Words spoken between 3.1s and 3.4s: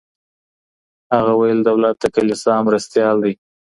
دی.